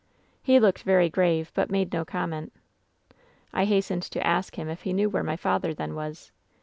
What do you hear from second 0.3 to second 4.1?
"He looked very grave, but made no comment. "I hastened